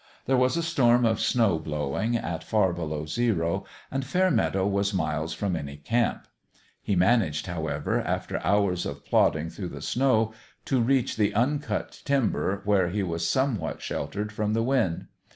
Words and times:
There 0.25 0.35
was 0.35 0.57
a 0.57 0.63
storm 0.63 1.05
of 1.05 1.19
snow 1.19 1.59
blow 1.59 1.95
ing, 2.01 2.17
at 2.17 2.43
far 2.43 2.73
below 2.73 3.05
zero, 3.05 3.65
and 3.91 4.03
Fairmeadow 4.03 4.65
was 4.65 4.95
miles 4.95 5.35
from 5.35 5.55
any 5.55 5.77
camp. 5.77 6.25
He 6.81 6.95
managed, 6.95 7.45
however, 7.45 8.01
after 8.01 8.41
hours 8.43 8.87
of 8.87 9.05
plodding 9.05 9.51
through 9.51 9.69
the 9.69 9.79
snow, 9.83 10.33
to 10.65 10.81
reach 10.81 11.17
the 11.17 11.35
uncut 11.35 12.01
timber, 12.03 12.63
where 12.65 12.89
he 12.89 13.03
was 13.03 13.29
somewhat 13.29 13.83
sheltered 13.83 14.31
from 14.31 14.53
the 14.53 14.63
wind. 14.63 15.05